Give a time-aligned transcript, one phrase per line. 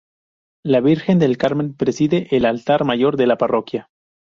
[0.65, 3.91] La Virgen del Carmen preside el Altar Mayor de la Parroquia.